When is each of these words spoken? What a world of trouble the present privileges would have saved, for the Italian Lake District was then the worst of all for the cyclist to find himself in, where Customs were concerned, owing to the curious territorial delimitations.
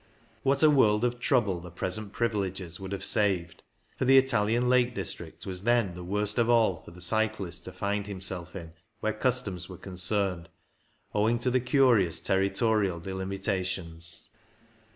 What 0.41 0.63
a 0.63 0.69
world 0.71 1.05
of 1.05 1.19
trouble 1.19 1.59
the 1.59 1.69
present 1.69 2.11
privileges 2.11 2.79
would 2.79 2.91
have 2.91 3.03
saved, 3.05 3.61
for 3.99 4.05
the 4.05 4.17
Italian 4.17 4.67
Lake 4.67 4.95
District 4.95 5.45
was 5.45 5.61
then 5.61 5.93
the 5.93 6.03
worst 6.03 6.39
of 6.39 6.49
all 6.49 6.77
for 6.81 6.89
the 6.89 6.99
cyclist 6.99 7.65
to 7.65 7.71
find 7.71 8.07
himself 8.07 8.55
in, 8.55 8.73
where 8.99 9.13
Customs 9.13 9.69
were 9.69 9.77
concerned, 9.77 10.49
owing 11.13 11.37
to 11.37 11.51
the 11.51 11.59
curious 11.59 12.19
territorial 12.19 12.99
delimitations. 12.99 14.27